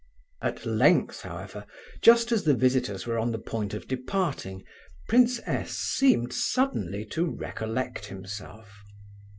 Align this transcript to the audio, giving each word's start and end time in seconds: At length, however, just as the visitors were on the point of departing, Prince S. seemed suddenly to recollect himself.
At 0.41 0.65
length, 0.65 1.21
however, 1.21 1.67
just 2.01 2.31
as 2.31 2.43
the 2.43 2.55
visitors 2.55 3.05
were 3.05 3.19
on 3.19 3.31
the 3.31 3.37
point 3.37 3.75
of 3.75 3.87
departing, 3.87 4.63
Prince 5.07 5.39
S. 5.45 5.73
seemed 5.75 6.33
suddenly 6.33 7.05
to 7.11 7.27
recollect 7.29 8.07
himself. 8.07 8.79